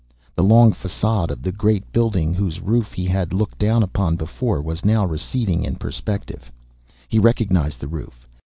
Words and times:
The 0.33 0.41
long 0.41 0.71
façade 0.73 1.29
of 1.29 1.43
the 1.43 1.51
great 1.51 1.91
building, 1.91 2.33
whose 2.33 2.59
roof 2.59 2.91
he 2.91 3.05
had 3.05 3.33
looked 3.35 3.59
down 3.59 3.83
upon 3.83 4.15
before, 4.15 4.59
was 4.59 4.83
now 4.83 5.05
receding 5.05 5.63
in 5.63 5.75
perspective. 5.75 6.51
He 7.07 7.19
recognised 7.19 7.79
the 7.79 7.87
roof. 7.87 8.25